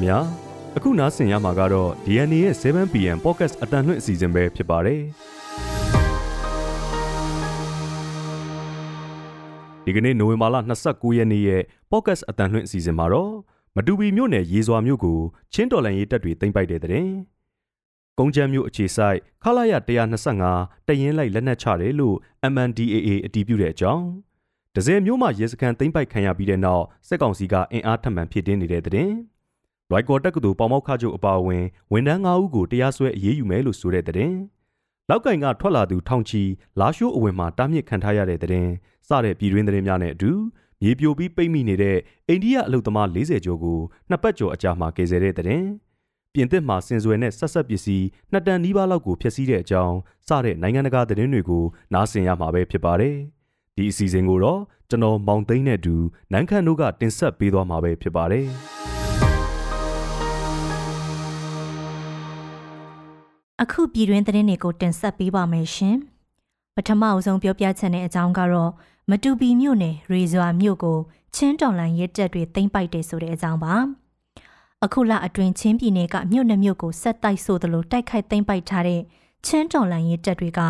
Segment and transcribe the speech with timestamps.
[0.00, 0.20] ခင်ဗျာ
[0.76, 5.02] အခုနားဆင်ရမှာကတော့ DNA ရဲ့ 7PM Podcast အတန်လွင့်အစီအစဉ်ပဲဖြစ်ပါတယ်
[9.84, 13.34] ဒီကနေ့နိုဝင်ဘာလ29ရက်နေ့ရဲ့ Podcast အတန်လွင့်အစီအစဉ်မှာတော့
[13.76, 15.20] မတူပီမြို့နယ်ရေစွာမြို့ကို
[15.52, 17.08] ချင်းတော်လန်ရေးတပ်တွေတင်ပိုက်တဲ့တဲ့
[18.18, 19.72] ကုန်းချမ်းမြို့အခြေဆိုင်ခလာရ
[20.30, 22.16] 125တရင်လိုက်လက်နက်ချတယ်လို့
[22.52, 24.06] MNDAA အတည်ပြုတဲ့အကြောင်း
[24.74, 29.12] ဒဇယ်မျိုးမှရဲစခန်းသိမ်းပိုက်ခံရပြီးတဲ့နောက်စစ်ကောင်စီကအင်အားထပ်မံဖြစ်တင်းနေတဲ့တဲ့။
[29.92, 34.34] ရိုက်ကော်တက္ကသိုလ်ပေါမောက်ခချုပ်အပါအဝင်ဝန်ထမ်း၅ဦးကိုတရားစွဲအရေးယူမယ်လို့ဆိုတဲ့တဲ့။
[35.08, 36.42] လောက်ကင်ကထွက်လာသူထောင်ချီ
[36.80, 38.68] လာရှိုးအဝင်မှာတားမြစ်ခံထားရတဲ့တဲ့။
[39.08, 40.32] စတဲ့ပြည်တွင်းသတင်းများနဲ့အတူ
[40.82, 41.98] မြေပြိုပြီးပိတ်မိနေတဲ့
[42.28, 45.64] အိန္ဒိယအလုသမား40ကျော်ကိုနှစ်ပတ်ကျော်အကြာမှာကယ်ဆယ်တဲ့တဲ့။
[46.34, 49.96] ပြင်သစ်မှာစင်စွယ်နဲ့ဆက်ဆက်ပစ္စည်းနှစ်တန်နီးပါးလောက်ကိုဖျက်ဆီးတဲ့အကြောင်း
[50.28, 51.64] စတဲ့နိုင်ငံတကာသတင်းတွေကို
[51.94, 53.16] နားဆင်ရမှာပဲဖြစ်ပါတယ်။
[53.76, 55.96] ဒီအစီအစဉ်ကိုတော့ကျွန်တော်မောင်သိန်းနဲ့အတူ
[56.32, 58.46] နန်းခမ်းတို့ကတင်ဆက်ပေးသွားမှာပဲဖြစ်ပါတယ်
[63.62, 65.96] အခုပြည်တွင်းသတင်းတွေကိုတင်ဆက်ပေးပါမယ်ရှင်
[66.74, 68.72] ပထမအဆုံးပြောပြချက်နဲ့အကြောင်းကတော့
[69.10, 70.98] မတူပီမြို့နယ်ရေဇွာမြို့ကို
[71.34, 73.74] ချင်းတော်လန်ရဲတပ်တွေသိမ်းပိုက်တယ်ဆိုတဲ့အကြောင်းပါ
[74.84, 79.00] အခုလအတွင်းချင်းပြည်နယ်ကမြို့နှမြို့ကိုဆက်တိုက်ဆိုသလိုတိုက်ခိုက်သိမ်းပိုက်ထားတဲ့
[79.46, 80.60] ချင်းတော်လန်ရဲတပ်တွေက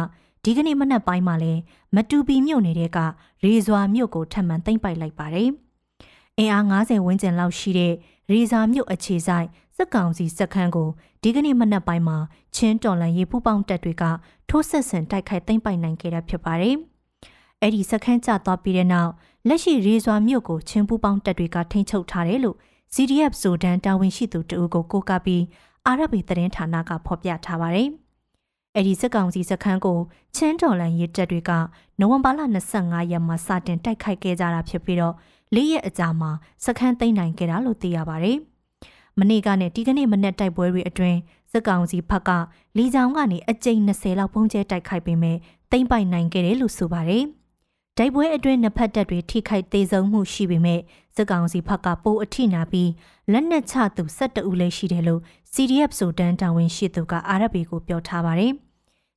[0.45, 1.53] ဒီကနေ့မနက်ပိုင်းမှာလဲ
[1.95, 2.99] မတူပီမြို့နယ်က
[3.45, 5.51] ရေဇွာမြို့ကိုထပ်မံသိမ်းပိုက်လိုက်ပါတယ်။
[6.39, 7.95] အင်အား90ဝန်းကျင်လောက်ရှိတဲ့
[8.31, 10.89] ရေဇာမြို့အခြေဆိုင်စစ်ကောင်စီစခန်းကို
[11.23, 12.19] ဒီကနေ့မနက်ပိုင်းမှာ
[12.57, 14.05] ချင်းတော်လန်ရေပူပေါင်းတပ်တွေက
[14.49, 16.77] ထိုးဆက်ဆန်တိုက်ခိုက်သိမ်းပိုက်နိုင်ခဲ့တာဖြစ်ပါတယ်။
[17.61, 19.11] အဲ့ဒီစခန်းကျသွားပြီးတဲ့နောက်
[19.49, 22.57] လက်ရှိရေဇွာမြို့ကိုချင်းပူပေါင်းတပ်တွေကထိန်းချုပ်ထားတယ်လို့
[22.95, 25.45] CDF ဇိုဒန်တာဝန်ရှိသူတအုပ်ကိုကိုးကားပြီး
[25.87, 27.89] အာရဗီသတင်းဌာနကဖော်ပြထားပါတယ်။
[28.77, 29.99] အဲ့ဒီစစ်ကောင်စီစခန်းကို
[30.37, 31.51] ချင်းတော်လန်ရေးတပ်တွေက
[31.99, 32.41] နိုဝင်ဘာလ
[32.75, 35.15] 25ရက်မှာစတင်တိုက်ခိုက်ခဲ့ကြတာဖြစ်ပြီးတော့
[35.57, 36.31] ၄ရက်အကြာမှာ
[36.65, 38.39] စခန်းသိမ်းနိုင်ခဲ့တာလို့သိရပါတယ်။
[39.19, 41.19] မနေ့ကနဲ့ဒီကနေ့မနေ့တိုက်ပွဲတွေအတွင်း
[41.53, 42.31] စစ်ကောင်စီဘက်က
[42.77, 45.37] လီကြောင်ကနေအကြိမ်20လောက်ပုံကျဲတိုက်ခိုက်ပေမဲ့
[45.71, 47.25] သိမ်းပိုက်နိုင်ခဲ့တယ်လို့ဆိုပါတယ်။
[47.99, 50.81] တိုက်ပွဲအတွင်းနှစ်ဖက်တပ်တွေထိခိုက်သေးဆုံးမှုရှိပေမဲ့
[51.17, 52.91] စစ်ကောင်စီဘက်ကပိုအထိနာပြီး
[53.33, 55.21] လက်နက်ချသူ12ဦးလည်းရှိတယ်လို့
[55.53, 58.55] CDF ဆိုတန်းတာဝန်ရှိသူက RFA ကိုပြောထားပါတယ်။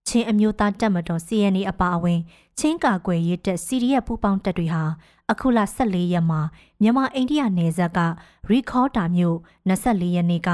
[0.08, 2.20] ချင်းအမျိုးသားတပ်မတော် CNA အပါအဝင်
[2.60, 4.84] ချင်းကာကွယ်ရေးတပ် CDF ပူးပေါင်းတပ်တွေဟာ
[5.32, 6.42] အခုလ14ရက်မှာ
[6.82, 8.00] မြန်မာအိန္ဒိယနယ်စပ်က
[8.50, 9.38] ရီခေါတာမြို့
[9.70, 10.50] 24ရက်နေ့က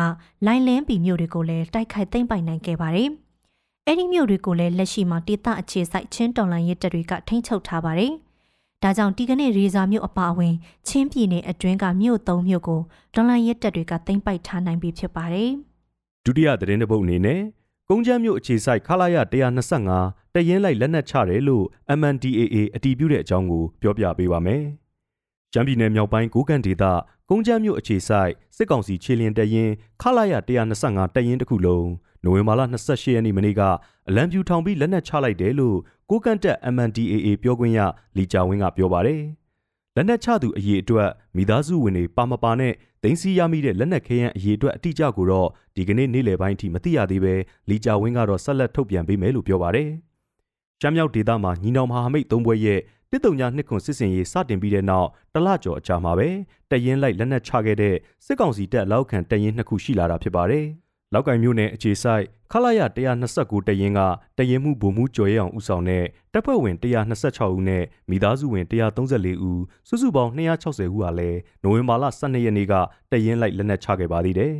[0.45, 3.09] လိုင်းလင်းပီမြို့တွေကိုလည်းတိုက်ခိုက်သိမ်းပိုက်နိုင်ခဲ့ပါတယ်။
[3.85, 8.13] အဲ့ဒီမြို့တွေကိုလည်းလက်ရှိမှာဒေသအခြေစိုက်ချင်းတော်လန်ရေးတပ်တွေကထိန်းချုပ်ထားပါတယ်။
[8.83, 10.53] ဒါကြောင့်ဒီကနေ့ရေစာမြို့အပါအဝင်
[10.87, 12.81] ချင်းပြည်နယ်အတွင်းကမြို့သုံးမြို့ကို
[13.13, 15.49] ဒေါ်လာရဲတပ်တွေကသိမ်းပိုက်ထားနိုင်ပြီဖြစ်ပါတယ်။
[16.25, 17.41] ဒုတိယသတင်းတစ်ပုဒ်အနေနဲ့
[17.91, 19.17] ကုန်းချမ်းမြို့အခြေစိုက်ခလာရ
[19.79, 21.65] 125တရင်လိုက်လက်နက်ချတယ်လို့
[21.99, 24.63] MNDAA အတည်ပြုတဲ့အကြောင်းကိုပြောပြပေးပါမယ်။
[25.53, 26.83] ကျမ်းပြည်နယ်မြောက်ပိုင်းကိုကန့်ဒေသ
[27.29, 29.69] ကုန်းချမ်းမြို့အခြေစိုက်စစ်ကောင်စီခြေလျင်တရင်
[30.01, 30.33] ခလာရ
[30.75, 31.87] 125တရင်တစ်ခုလုံး
[32.23, 33.61] နိုဝင်ဘာလ28ရက်နေ့မနေ့က
[34.09, 35.77] အလံပြူထောင်ပြီးလက်နက်ချလိုက်တယ်လို့
[36.09, 37.79] ကိုကန့်တက် MNDAA ပြောခွင့်ရ
[38.17, 39.21] လီကြဝင်းကပြောပါတယ်။
[39.95, 42.73] လက်နက်ချသူအရေးအတွက်မိသားစုဝင်တွေပါမပါနဲ့
[43.03, 47.35] ဒိန်းစီရမိတဲ့လက်နက်ခဲယမ်းအရေးအတွက်အတိအကျကိုတော့ဒီကနေ့နေ့လယ်ပိုင်းအထိမသိရသေးပဲ
[47.69, 49.89] လီကြဝင်းကတော့ဆက်လက်ထုတ်ပြန်ပေးမယ်လို့ပြောပါတယ်။
[50.81, 52.79] ရှမ်းမြောက်ဒေသမှာညီနောင်မဟာမိတ်သုံးဘွဲရဲ့
[53.11, 56.29] တစ်တုံညာနှစ်ခွန်စစ်စင်ရေးစတင်ပြီးတဲ့နောက်တလကျော်အကြာမှာပဲ
[56.69, 57.95] တရင်လိုက်လက်နက်ချခဲ့တဲ့
[58.25, 60.65] စစ်ကောင်စီတပ်လောက်ခံတရင်နှစ်ခုရှိလာတာဖြစ်ပါတယ်။
[61.13, 62.81] လောက်ကင်မြို့နယ်အခြေဆိုင်ခလာရ
[63.25, 63.99] 129တရင်က
[64.37, 72.73] တရင်မှုဗိုလ်မှုကျော်ရအောင်ဦးဆောင်တဲ့တပ်ဖွဲ့ဝင်126ဦးနဲ့မိသားစုဝင်134ဦးစုစုပေါင်း260ဦးဟာလည်းနိုဝင်ဘာလ12ရက်နေ့က
[73.11, 74.53] တရင်လိုက်လက်နက်ချခဲ့ပါသေးတယ်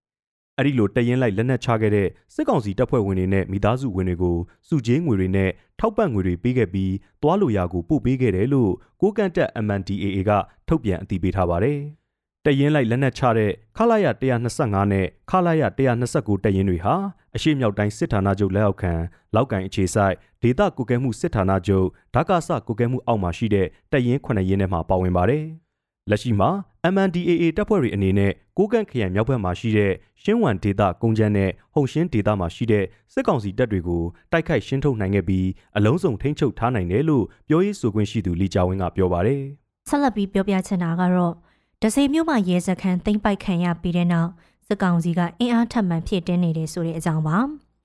[0.58, 4.36] ။အဲ့ဒီလိုတရင်လိုက်လက်နက်ချခဲ့တဲ့စစ်ကောင်စီတပ်ဖွဲ့ဝင်တွေနဲ့မိသားစုဝင်တွေကို
[4.68, 6.92] စုချင်းငွေတွေနဲ့ထောက်ပံ့ငွေတွေပေးခဲ့ပြီး
[7.22, 10.30] တွားလိုရာကိုပို့ပေးခဲ့တယ်လို့ကိုကန့်တက် MNDAA က
[10.68, 11.80] ထုတ်ပြန်အတည်ပြုထားပါတယ်။
[12.46, 14.06] တရင်လိုက်လက်နက်ချတဲ့ခလာရ
[14.48, 15.62] 125နဲ့ခလာရ
[16.04, 16.94] 129တရင်တွေဟာ
[17.36, 18.92] အရှိမြောက်တိုင်းစစ်ဌာနချုပ်လက်အောက်ခံ
[19.34, 25.44] လောက်ကန်အခြေဆိုင်ဒေသကုကဲမှုစစ်ဌာနချုပ်ဓာကဆကုကဲမှုအောက်မှာရှိတဲ့တရင်9ရင်ထဲမှာပါဝင်ပါတယ်။
[26.10, 26.50] လက်ရှိမှာ
[26.94, 34.02] MNDAA တပ်ဖွဲ့တွေအနေနဲ့ကိုကန့်ခရိုင်မြောက်ဘက်မှာရှိတဲ့ရှင်းဝံဒေသကုန်းချမ်းနဲ့ဟုံရှင်းဒေသမှာရှိတဲ့စစ်ကောင်စီတပ်တွေကို
[34.32, 35.46] တိုက်ခိုက်ရှင်းထုတ်နိုင်ခဲ့ပြီး
[35.76, 39.42] အလုံးစုံထိန်းချုပ်ထားနိုင်တယ်လို့ပြောရေးဆိုခွင့်ရှိသူလီကြဝင်းကပြောပါတယ်။
[39.88, 41.34] ဆက်လက်ပြီးပြောပြချင်တာကတော့
[41.82, 44.30] ဒဇယ်မြို့မှာရဲစခန်းသိမ်းပိုက်ခံရပြီးတဲ့နောက်
[44.66, 47.36] စစ်ကောင်စီကအင်အားထပ်မံဖြည့်တင်းနေတယ်ဆိုတဲ့အကြောင်းပါ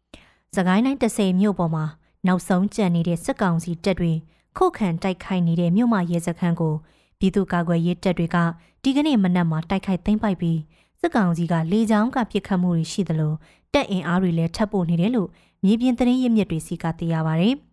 [0.55, 1.85] ။စကိုင်းတိုင်းဒဇယ်မြို့ပေါ်မှာ
[2.27, 4.13] နောက်ဆုံးကြံနေတဲ့စစ်ကောင်စီတပ်တွေ
[4.57, 6.73] ခုခံတိုက်ခိုက်နေတဲ့မြို့မရဲစခန်းကို
[7.19, 8.37] ပြည်သူ့ကာကွယ်ရေးတပ်တွေက
[8.83, 10.59] ဒီကနေ့မနက်မှာတိုက်ခိုက်သိမ်းပိုက်ပြီး
[11.01, 13.33] စစ်ကောင်စီကလေကြောင်းကပစ်ခတ်မှုတွေရှိသလို
[13.73, 15.29] တပ်အင်အားတွေလည်းထပ်ပို့နေတယ်လို့
[15.63, 17.49] မြေပြင်သတင်းရင်းမြစ်တွေစီကသိရပါဗျ။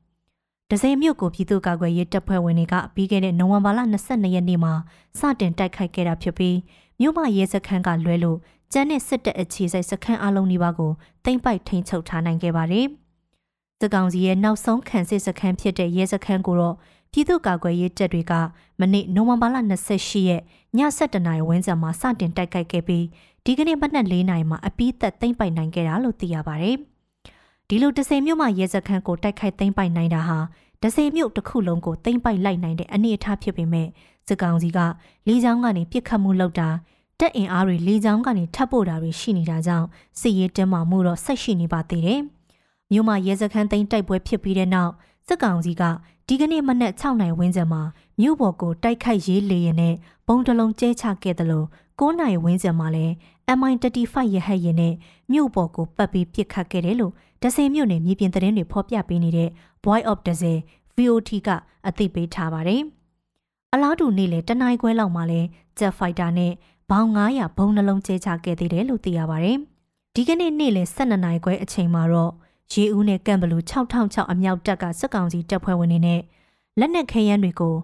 [0.71, 4.73] ဒဇယ်မြို့ကိုပြည်သူ့ကာကွယ်ရေးတပ်ဖွဲ့ဝင်တွေကပြီးခဲ့တဲ့နိုဝင်ဘာလ22ရက်နေ့မှာ
[5.19, 6.57] စတင်တိုက်ခိုက်ခဲ့တာဖြစ်ပြီး
[7.01, 8.39] မြို့မရဲစခန်းကလွဲလို့
[8.73, 10.93] ကျန်းတဲ့စစ်တပ်အခြေစိုက်စခန်းအလုံးနီးပါးကို
[11.25, 12.87] သိမ်းပိုက်ထိန်းချုပ်ထားနိုင်ခဲ့ပါတယ်။
[13.81, 16.77] စစ်ကောင်စီရဲ့နောက်ဆုံးခံစစ်စခန်းဖြစ်တဲ့ရဲစခန်းကိုတော့
[17.13, 18.33] ပြည်သူ့ကာကွယ်ရေးတပ်တွေက
[18.81, 19.57] မနေ့နိုဝင်ဘာလ
[19.93, 20.43] 28ရက်
[20.77, 23.05] ည7:00နာရီဝန်းကျင်မှာစတင်တိုက်ခိုက်ခဲ့ပြီး
[23.45, 26.79] ဒီကနေ့မနက်4:00နာရီမှာအပိသက်သိမ်းပိုက်နိုင်ခဲ့တာလို့သိရပါတယ်။
[27.71, 30.39] ဒီလိုတစင်မြို့မှာရဲစခန်းကိုတိုက်ခိုက်သိမ်းပိုက်နိုင်တာဟာ
[30.83, 33.89] ဒဇယ်မြို့တစ်ခုလုံးကိုသိမ့်ပိုက်လိုက်နိုင်တဲ့အနေအထားဖြစ်ပေမဲ့
[34.29, 34.79] စစ်ကောင်စီက
[35.27, 36.69] လေးချောင်းကနေပြစ်ခတ်မှုလုပ်တာ
[37.21, 39.87] တက်အင်အားတွေလေးချောင်းကနေထပ်ပို့တာတွေရှိနေတာကြောင့်
[40.21, 42.21] စစ်ရေးတင်းမာမှုတော့ဆက်ရှိနေပါသေးတယ်။
[42.91, 44.93] မြို့မှာရဲစခန်းသိမ်းတိုက်ပွဲဖြစ်ပြီးတဲ့နောက်
[45.27, 45.83] စစ်ကောင်စီက
[46.27, 47.83] ဒီကနေ့မနက်6နိုင်ဝန်းကျင်မှာ
[48.21, 49.95] မြို့ပေါ်ကိုတိုက်ခိုက်ရေးလေရင်နဲ့
[50.27, 51.67] ပုံတလုံးကျဲချခဲ့တယ်လို့
[51.99, 53.13] 9နိုင်ဝန်းကျင်မှာလည်း
[53.59, 54.95] MI35 ရဟတ်ရင်နဲ့
[55.33, 59.51] မြို့ပေါ်ကိုပတ်ပြီးပစ်ခတ်ခဲ့တယ်လို့ ဒဇယ်မြို့နယ်မြေပြင်သတင်းတွေဖော်ပြပေးနေတဲ့
[59.85, 60.59] Boy of ဒဇယ်
[60.97, 61.49] VOT က
[61.87, 62.83] အသိပေးထားပါတယ်။
[63.73, 65.41] အလားတူနေ့လေတနင်္ဂနွေခွဲလောက်မှာလဲ
[65.79, 66.53] Jet Fighter နဲ့
[66.91, 69.57] ဘောင်900ဘုံနှလုံးကျဲချခဲ့သေးတယ်လို့သိရပါတယ်။
[70.15, 72.33] ဒီကနေ့နေ့လေ12နိုင်ခွဲအချိန်မှာတော့
[72.73, 76.21] ရေဦးနဲ့ကံဘလူ6006အမြောက်တပ်ကစစ်ကောင်စီတပ်ဖွဲ့ဝင်တွေနဲ့
[76.79, 77.75] လက်နက်ခဲယမ်းတွေကို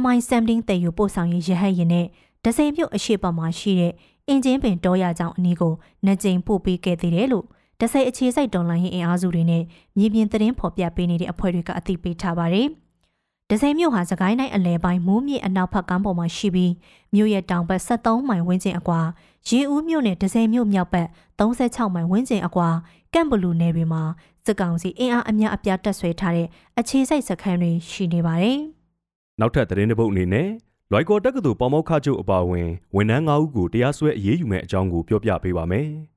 [0.00, 2.06] MI17 တည်ယူပို့ဆောင်ရေးရဟတ်ရင်နဲ့
[2.44, 3.92] ဒဇယ်မြို့အရှိပမှာရှိတဲ့
[4.28, 5.74] အင်ဂျင်ပင်တောရကြောင်အနီးကို
[6.04, 7.46] နှကြိမ်ပို့ပေးခဲ့သေးတယ်လို့
[7.80, 9.62] တဆိတ်အခြေစိုက်တော်လိုင်းရင်အင်အားစုတွေနဲ့
[9.98, 12.68] မြေပြင်သတင်းဖော်ပြပေးနေတဲ့အဖွဲ့တွေကအသိပေးထားပါတယ်။
[13.50, 16.72] ဒဇယ်မြို့ဟာစကိုင်းတိုင်းအလဲပိုင်းမိုးမြေအနောက်ဘက်ကမ်းပေါ်မှာရှိပြီး
[17.14, 19.00] မြို့ရဲ့တောင်ဘက်73မိုင်ဝန်းကျင်အကွာ
[19.48, 21.08] ရေဦးမြို့နယ်ဒဇယ်မြို့မြောက်ဘက်
[21.38, 22.68] 36မိုင်ဝန်းကျင်အကွာ
[23.14, 24.02] ကန့်ဘလူနယ်တွေမှာ
[24.46, 26.48] စစ်ကောင်စီအင်အားအများအပြားတပ်ဆွဲထားတဲ့
[26.78, 28.58] အခြေစိုက်စခန်းတွေရှိနေပါတယ်။
[29.40, 30.48] နောက်ထပ်သတင်းတစ်ပုဒ်အနေနဲ့
[30.90, 35.88] လွိုက်ကော်တက္ကသိုလ်ပေါမောက်ခချုပ်အပါအဝင်ဝန်ထမ်း9ဦးကိုတရားစွဲအရေးယူမဲ့အကြောင်းကိုပြောပြပေးပါမယ်။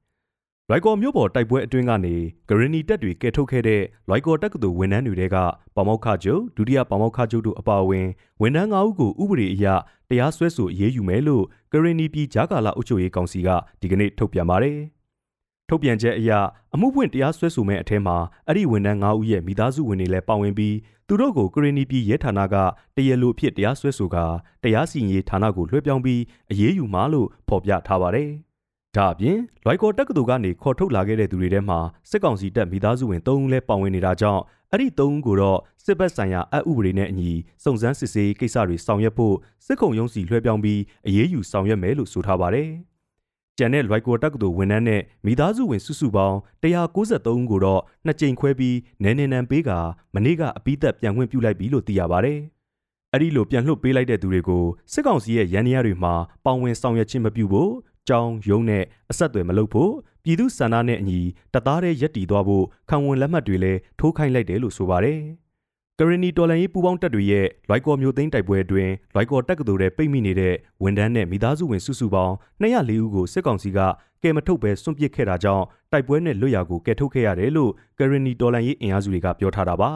[0.72, 2.16] လွိုက်ကော်မြို့ပေါ်တိုက်ပွဲအတွင်းကနေ
[2.50, 5.38] ဂရနီတပ်တွေကယ်ထုတ်ခဲ့တဲ့လွိုက်ကော်တက္ကသိုလ်ဝန်ထမ်းတွေက
[5.76, 8.08] ပေါမောက်ခချုပ်ဒုတိယပေါမောက်ခချုပ်တို့အပါအဝင်
[8.42, 9.66] ဝန်ထမ်း9ဦးကိုဥပဒေအရ
[10.10, 13.50] တရားစွဲဆိုအရေးယူမယ်လို့ဂရနီပြည်ဂျာကာလာအုပ်ချုပ်ရေးကောင်စီက
[13.82, 14.78] ဒီကနေ့ထုတ်ပြန်ပါတယ်။
[15.70, 16.32] ထုတ်ပြန်ချက်အရ
[16.74, 18.18] အမှုဖွင့်တရားစွဲဆိုမဲ့အထက်မှာ
[18.48, 20.76] အဲ့ဒီဝန်ထမ်း9ဦးရဲ့မိသားစုဝင်တွေလည်းပါဝင်ပြီး
[21.08, 22.56] သူတို့ကိုဂရနီပြည်ရဲဌာနက
[22.96, 24.26] တရားလိုအဖြစ်တရားစွဲဆိုကာ
[24.64, 28.32] တရားစီရင်ရေးဌာနကိုလွှဲပြောင်းပြီးအရေးယူမှာလို့ဖော်ပြထားပါတယ်။
[28.98, 34.42] ဒါအပြင်လွိုက်ကော်တက္ကသိုလ်ကနေခေါ်ထုတ်လာခဲ့တဲ့သူတွေထဲမှာစစ်ကောင်စီတပ်မိသားစုဝင်၃ဦးလည်းပါဝင်နေတာကြောင့်
[34.72, 37.32] အဲ့ဒီ၃ဦးကိုတော့စစ်ဘက်ဆိုင်ရာအဥပဒေနဲ့အညီ
[37.64, 42.70] စုံစမ်းစစ်ဆေးကိစ္စတွေဆောင်ရွက်ဖို့စစ်ခုံရုံးစီလွှဲပြောင်းပြီးအရေးယူဆောင်ရွက်မယ်လို့ဆိုထားပါတယ်။
[43.58, 49.72] ကျန်တဲ့လွိုက်ကော်တက္ကသိုလ်ဝန်ထမ်းနဲ့မိသားစုဝင်စုစုပေါင်း193ဦးကိုတော့နှစ်ကြိမ်ခွဲပြီးနဲနေနံပေးက
[50.16, 52.40] မနေ့ကအပိသက်ပြန်ခွင့်ပြုလိုက်ပြီလို့သိရပါတယ်။
[53.14, 56.14] အဲ့ဒီလိုပြန်လွှတ်ပေးလိုက်တဲ့သူတွေကိုစစ်ကောင်စီရဲ့ရန်နေရတွေမှာ
[56.46, 57.72] ပေါဝင်ဆောင်ရွက်ခြင်းမပြုဖို့
[58.10, 59.92] ကြောင်းရုံးနဲ့အဆက်အသွယ်မလုပ်ဖို့
[60.24, 61.20] ပြည်သူစန္ဒနဲ့အညီ
[61.54, 65.20] တသားတည်းရက်တည်သွားဖို့ခံဝန်လက်မှတ်တွေလည်းထိုးခိုင်းလိုက်တယ်လို့ဆိုပါတယ်။
[66.00, 73.80] ကရနီတော်လန်ရေးပူပေါင်းတပ်တွေရဲ့လွိုက်ကော်မျိုးသိန်းတိုက်ပွဲအတွင်းလွိုက်ကော်တက်ကတူတဲ့ပိတ်မိနေတဲ့ဝန်ထမ်းနဲ့မိသားစုဝင်စုစုပေါင်း204ဦးကိုစစ်ကောင်စီက
[74.24, 79.92] ကယ်မထုတ်ပဲစွန့်ပစ်ခဲ့တာကြောင့်တိုက်ပွဲနဲ့လွတ်ရာကိုကယ်ထုတ်ခဲ့ရတယ်လို့ကရနီတော်လန်ရေးအင်အားစုတွေကပြောထားတာပါ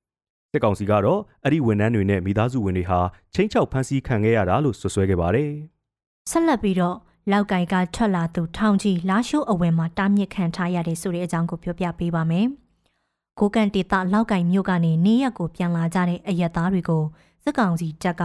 [0.50, 3.00] ။စစ်ကောင်စီကတော့အဲ့ဒီဝန်ထမ်းတွေနဲ့မိသားစုဝင်တွေဟာ
[3.34, 5.50] ချင်းချောက်ဖမ်းဆီးခံခဲ့ရတာလို့ဆွဆွဲခဲ့ပါတယ်။
[6.30, 6.96] ဆက်လက်ပြီးတော့
[7.30, 12.46] လောက်ကင်ကထွက်လာသူထောင်ကြီးလာရှိုးအဝယ်မှာတားမြစ်ခံထားရတဲ့ဆိုတဲ့အကြောင်းကိုပြောပြပေးပါမယ်။
[13.38, 17.04] ကိုကန်တေတာလောက်ကင်မြို့ကနေနေရက်ကိုပြန်လာကြတဲ့အရက်သားတွေကို
[17.44, 18.22] စစ်ကောင်စီတပ်က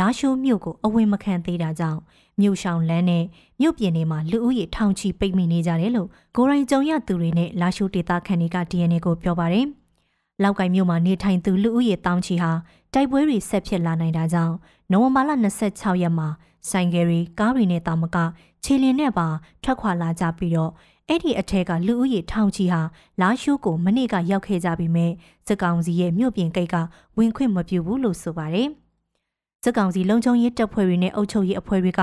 [0.00, 2.00] လာရှိုးမြို့ကိုအဝင်မခံသေးတာကြောင့်
[2.40, 3.24] မြို့ရှောင်းလန်းနဲ့
[3.60, 9.66] မြို့ပြင်တွေမှာလူဦးရေထောင်ချီပိတ်မိနေကြတယ်လို့ကိုရိုင်းကြုံရသူတွေနဲ့လာရှိုးဒေတာခန်တွေက DNA ကိုပြောပါတယ်။
[10.42, 12.50] လောက်ကင်မြို့မှာနေထိုင်သူလူဦးရေတောင်းချီဟာ
[12.94, 14.54] တိုက်ပွဲတွေဆက်ဖြစ်လာနိုင်တာကြောင့်
[14.90, 15.30] နိုဝင်ဘာလ
[15.66, 16.28] 26ရက်မှာ
[16.70, 18.16] ဆိုင်ကယ်တွေကားတွေနဲ့တာမက
[18.64, 19.28] ခြေလင်းနဲ့ပါ
[19.62, 20.72] ထွက်ခွာလာကြပြီးတော့
[21.08, 22.80] အဲ့ဒီအထက်ကလူဦးရေထောင်ချီဟာ
[23.20, 25.06] လာရှိုးကိုမနေ့ကရောက်ခဲ့ကြပြီးမြဲ
[25.46, 26.76] စစ်ကောင်စီရဲ့မြို့ပြင်ကိတ်က
[27.16, 28.68] ဝင်ခွင့်မပြုဘူးလို့ဆိုပါတယ်။
[29.62, 32.00] စစ်ကောင်စီလုံခြုံရေးတပ်ဖွဲ့တွေနဲ့အုပ်ချုပ်ရေးအဖွဲ့တွေက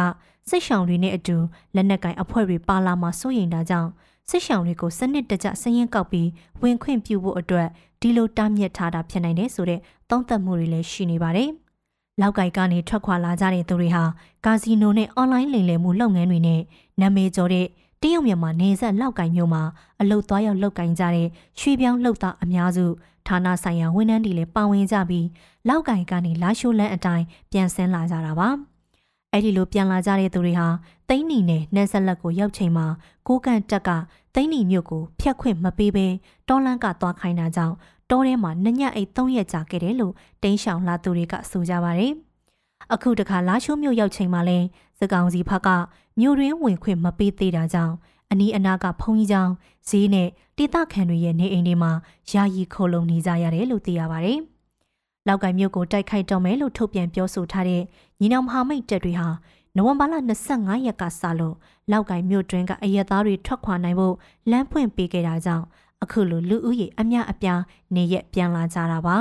[0.50, 1.38] စစ်ဆောင်တွေနဲ့အတူ
[1.76, 3.90] လက်နက်ကင်အဖွဲ့တွေပါလာမှစိုးရိမ်တာကြောင့်
[4.30, 6.30] စစ်ဆောင်တွေကိုစနစ်တကျစရင်ကောက်ပြီး
[6.62, 7.68] ဝင်ခွင့်ပြုဖို့အတွက်
[8.02, 11.50] ဒီလိုတားမြစ်ထားတာဖြစ်နိုင်တယ်ဆိုတဲ့သုံးသပ်မှုတွေလည်းရှိနေပါတယ်။
[12.22, 14.04] လောက်ကိုက်ကနေထွက်ခွာလာကြတဲ့သူတွေဟာ
[14.46, 16.62] ကာစီနိုနဲ့အွန်လိုင်းလိမ်လည်မှုလုပ်ငန်းတွေနဲ့
[17.02, 17.66] နာမည်ကျော်တဲ့
[18.02, 19.64] တရုတ်မြန်မာနေဆက်လောက်ကိုင်မျိုးမှာ
[20.02, 21.28] အလုတ်သွားရောက်လောက်ကင်ကြတဲ့
[21.60, 22.86] ရွှေပြောင်းလှုပ်သားအများစု
[23.28, 25.28] ဌာနဆိုင်ရာဝန်ထမ်းတွေလည်းပါဝင်ကြပြီး
[25.68, 28.50] လောက်ကိုင်ကနေလာရှိုးလန်းအတိုင်းပြန်ဆင်းလာကြတာပါ
[29.34, 30.68] အဲ့ဒီလိုပြန်လာကြတဲ့သူတွေဟာ
[31.10, 32.86] သိန်းနီနဲ့နှက်ဆက်လက်ကိုရောက်ချိန်မှာ
[33.28, 33.90] ကိုကန့်တက်က
[34.34, 36.08] သိန်းနီမြို့ကိုဖျက်ခွင့်မပေးဘဲ
[36.48, 37.76] တောလန်းကသွားခိုင်းတာကြောင့်
[38.10, 42.14] တောထဲမှာနှညအိတ်၃ရက်ကြာခဲ့တယ်လို့တင်းရှောင်လာသူတွေကဆိုကြပါတယ်။
[42.94, 44.60] အခုတခါလာရှိုးမြို့ရောက်ချိန်မှာလဲ
[45.00, 45.70] စကောင်စီဘက်က
[46.20, 47.96] မြို့ရင်းဝင်ခွင့်မပေးသေးတာကြောင့်
[48.32, 49.54] အနီးအနားကဖုံကြီးကျောင်း
[49.90, 51.92] ဈေးနဲ့တိတခန်တွေရဲ့နေအိမ်တွေမှာ
[52.32, 54.40] ယာယီခိုလုံနေကြရတယ်လို့သိရပါတယ်။
[55.28, 57.84] လောက်ကိုင်မြို့ကိုတိုက်ခိုက်တော့မယ်လို့ထုတ်ပြန်ပြောဆိုထားတဲ့
[58.20, 59.30] ညီနောင်မဟာမိတ်တပ်တွေဟာ
[59.76, 60.14] နိုဝင်ဘာလ
[60.50, 61.56] 25ရက်ကစလို့
[61.92, 64.16] လောက်ကင်မြို့တွင်းကအရက်သားတွေထွက်ခွာနိုင်ဖို့
[64.52, 65.66] လမ်းဖွင့်ပေးခဲ့တာကြောင့်
[66.04, 67.62] အခုလိုလူဦးရေအများအပြား
[67.96, 69.18] နေရက်ပြန်လာကြတာပါ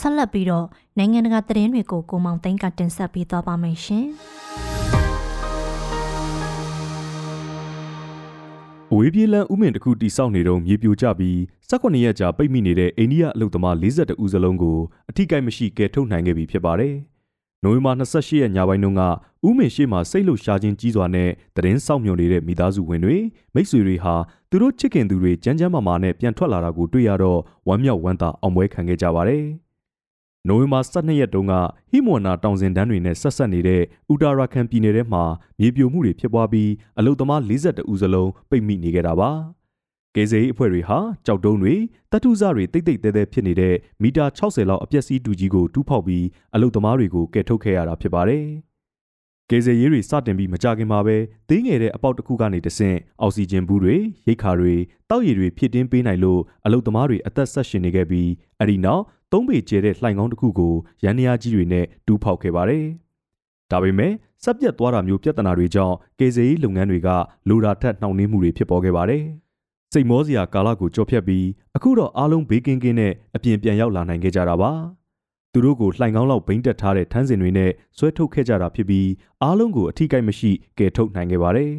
[0.00, 0.66] ဆက်လက်ပြီးတော့
[0.98, 4.06] နိုင်ငံတကာသတင်းတွေကိုကိုမောင်သိန်းကတင်ဆက်ပေးသွားပါမယ်ရှင်။
[8.96, 11.36] ဝေးပြေးလန်းဥမင်တစ်ခုတိစောက်နေတော့မြေပြိုကျပြီး
[11.70, 14.78] 18ရက်ကြာပိတ်မိနေတဲ့အိန္ဒိယအလုတ်သမား42ဦးစလုံးကို
[15.10, 16.94] အထိကိမရှိကယ်ထုတ်နိုင်ခဲ့ပြီဖြစ်ပါတယ်။
[17.62, 19.02] နိုဝင်ဘာ28ရက်ညပိုင်းတုန်းက
[19.46, 23.16] ဥမင်ရှိမှစိတ်လှုပ်ရှားခြင်းကြီးစွာနဲ့တရင်စောင့်မျှော်နေတဲ့မိသားစုဝင်တွေ
[23.54, 24.14] မိတ်ဆွေတွေဟာ
[24.50, 29.44] သူတို့ချစ်ခင်သူတွေကြမ်းကြမ်းမာမာနဲ့ပြန်ထွက်လာတာကိုတွေ့ရတော့ဝမ်းမြောက်ဝမ်းသာအောင်ပွဲခံခဲ့ကြပါတယ်။
[30.48, 31.54] နိုဝင်ဘာ12ရက်တုန်းက
[31.90, 35.24] ဟိမဝနာတောင်စင်တန်းတွေနဲ့ဆက်ဆက်နေတဲ့ဥတာရာခန်ပြည်နယ်ထဲမှာ
[35.60, 39.30] မြေပြိုမှုတွေဖြစ်ပွားပြီးအလုသမား42ဦးစလုံးပိတ်မိနေခဲ့တာပါ။
[40.14, 41.74] ကယ်ဆယ်ရေးအဖွဲ့တွေဟာကြောက်တုံးတွေ
[42.12, 48.46] တတုဇတွေတိတ်တိတ်တဲတဲဖြစ်နေတဲ့မီတာ60လောက်အပျက်စီးတူကြီးကိုတူးဖောက်ပြီးအလုသမားတွေကိုကယ်ထုတ်ခဲ့ရတာဖြစ်ပါတယ်။
[49.50, 51.16] ကယ်ဆယ်ရေးတွေစတင်ပြီးမကြခင်မှာပဲ
[51.48, 54.74] သေးငယ်တဲ့အပေါက်တစ်ခုကနေတဆင့်အောက်ဆီဂျင်ဘူးတွေရိတ်ခါတွေ
[55.10, 59.02] တောက်ရည်တွေဖြစ်တင်းပေးနိုင်လို့အလုသမားတွေအသက်ဆက်ရှင်နေခဲ့ပြီးအဲ့ဒီနောက်
[59.32, 62.84] သုံးပေကျဲတဲ့လှိုင်ကောင်းတစ်ခုကိုရန်နီယာကြီးတွေနဲ့တူးဖောက်ခဲ့ပါတယ်။
[63.70, 67.08] ဒါပေမဲ့စက်ပြတ်သွားတာမျိုးပြဿနာတွေကြောင့်ကေဇေးလုပ်ငန်းတွေက
[67.48, 69.24] လိုတာထက်နှောင့်နှေးမှုတွေဖြစ်ပေါ်ခဲ့ပါတယ်။
[69.92, 74.72] စိတ်မောစရာကာလကိုကြော်ဖြတ်ပြီးအခုတော့အားလုံးဘေးကင်းကင်းနဲ့အပြင်ပြန်ရောက်လာနိုင်ခဲ့ကြတာပါ။
[75.52, 79.08] သူတို့ကိုလှိုင်ကောင်းလောက်ဘိန်းတက်ထားတဲ့ထန်းစင်တွေနဲ့ဆွဲထုတ်ခဲ့ကြတာဖြစ်ပြီး
[79.42, 81.72] အားလုံးကိုအထီးကိုက်မရှိကယ်ထုတ်နိုင်ခဲ့ပါတယ်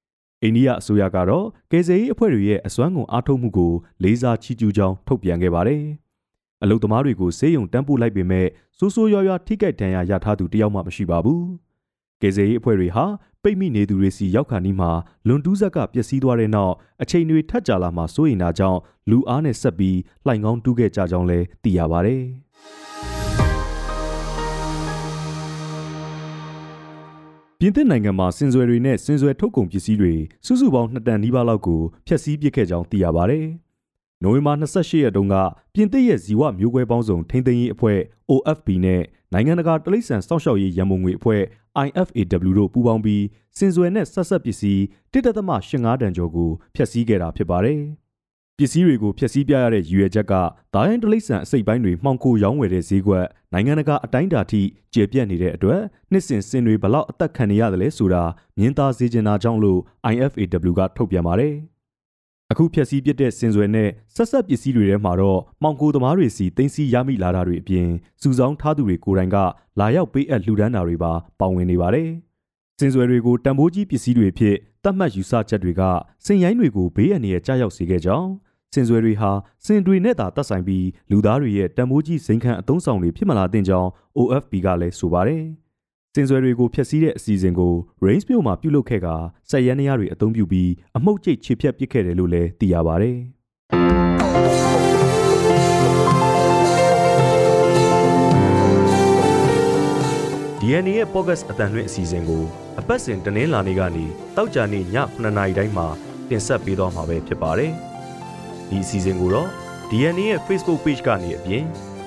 [0.42, 5.82] ။အိန္ဒိယအစိုးရကတော့ကေဇေးအဖွဲ့တွေရဲ့အစွမ်းကုန်အားထုတ်မှုကိုလေးစားချီးကျူးကြောင်းထုတ်ပြန်ခဲ့ပါတယ်။
[6.62, 8.46] အလုသမားတွေကိုဆေးရုံတန်းပို့လိုက်ပေမဲ့
[8.78, 11.42] စိုးစိုးရွားရွားထိကြိုက်ဒဏ်ရာရထားသူတယောက်မှမရှိပါဘူး။
[12.22, 13.04] ကေဇေးအဖွဲ့တွေဟာ
[13.42, 14.90] ပိတ်မိနေသူတွေစီရောက်ခါနီးမှာ
[15.26, 18.80] လွန်တူးဆက်ကပျက်စီးသွားတဲ့နောက်အချိန်တွေထပ်ကြာလာမှစိုးရိမ်တာကြောင့်
[19.10, 22.16] လူအားနဲ့ဆက်ပြီးလှိုင်ကောင်းတူးခဲ့ကြကြောင်းလည်းသိရပါဗျ။
[27.58, 30.14] ပြင်သစ်နိုင်ငံမှာစင်စွယ်တွေနဲ့စင်စွယ်ထုတ်ကုန်ပစ္စည်းတွေ
[30.46, 33.40] စုစုပေါင်း2တန်နီးပါးလောက်ကိုဖျက်ဆီးပစ်ခဲ့ကြောင်းသိရပါဗျ။
[34.24, 35.34] နိုဝင်ဘာ28ရက်တုန်းက
[35.74, 37.98] ပြင်သစ်ရဲ့ဇီဝမျိုးကွဲပေါင်းစုံထိန်းသိမ်းရေးအဖွဲ့
[38.30, 39.02] OFB နဲ့
[39.32, 41.42] နိုင်ငံတကာတလိษံစောင့်ရှောက်ရေးရန်ပုံငွေအဖွဲ့
[41.86, 43.24] IFAW တို့ပူးပေါင်းပြီး
[43.58, 47.80] စင်စွယ်နဲ့ဆက်ဆက်ပစ္စည်း1.85တန်ကျော်ကိုဖျက်ဆီးခဲ့တာဖြစ်ပါတယ်။
[48.58, 50.32] ပစ္စည်းတွေကိုဖျက်ဆီးပြရတဲ့ရည်ရွယ်ချက်က
[50.74, 54.62] ဒါယန်တလိษံအစိတ်ပိုင်းတွေမှောင်ခိုရောင်းဝယ်တဲ့ဈေးကွက်နိုင်ငံတကာအတိုင်းအတာထိ
[54.94, 58.22] ကျေပြန့်နေတဲ့အတွက်နှစ်စဉ်စင်တွေဘလောက်အသက်ခံနေရတယ်လဲဆိုတာ
[58.58, 59.80] မြင်သာစေချင်တာကြောင့်လို့
[60.12, 61.54] IFAW ကထုတ်ပြန်ပါတယ်။
[62.52, 67.88] အခုဖြက်စီးပစ်တဲ့စင်စွယ်နဲ့ဆက်ဆက်ပစ္စည်းတွေထဲမှာတော့မောင်ကိုသမားတွေစီတင်စီရမိလာတာတွေအပြင်
[68.22, 69.36] စုဆောင်းထားသူတွေကိုယ်တိုင်က
[69.80, 72.08] လာရောက်ပေးအပ်လှူဒန်းတာတွေပါပါဝင်နေပါတယ်။
[72.78, 75.82] စင်စွယ်တွေကိုတံပိုးကြီးပစ္စည်းတွေဖြစ်တတ်မှတ်ယူဆချက်တွေက
[76.26, 78.28] စင်ရိုင်းတွေကိုဘေးအန္တရာယ်ကြားရောက်စေခဲ့ကြောင်း
[78.72, 79.30] စင်စွယ်တွေဟာ
[79.66, 85.44] စင်တွေနဲ့သာတက်ဆိုင်ပြီးလူသားတွေရဲ့တံပိုးကြီးစိန်ခံအုံဆောင်တွေဖြစ်မလာသင့်ကြောင်း OFB ကလည်းဆိုပါတယ်။
[86.16, 87.72] စင်စွယ်တွေကိုဖျက်ဆီးတဲ့အစီအစဉ်ကို
[88.04, 89.08] Range မြို့မှာပြုလုပ်ခဲ့က
[89.50, 93.10] စက်ရန်နရတွေအသုံးပြုပြီးအမှုတ်ကျိတ်ခြေဖြတ်ပစ်ခဲ့တယ်လို့လည်းသိရပါဗျ။
[100.60, 102.44] DNA ရဲ့ podcast အတန်လွင့်အစီအစဉ်ကို
[102.80, 104.04] အပတ်စဉ်တနင်္လာနေ့ကနေ
[104.36, 105.86] တောက်ကြနေ့ည9:00နာရီတိုင်းမှာ
[106.28, 107.72] တင်ဆက်ပေးသွားမှာပဲဖြစ်ပါတယ်။
[108.68, 109.48] ဒီအစီအစဉ်ကိုတော့
[109.90, 111.64] DNA ရဲ့ Facebook Page ကနေအပြင်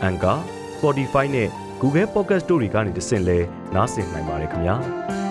[0.07, 0.37] Anchor,
[0.75, 1.49] Spotify နဲ့
[1.81, 3.39] Google Podcast တို့တွေကနေတဆင့်လဲ
[3.75, 4.75] နားဆင်နိုင်ပါတယ်ခင်ဗျာ။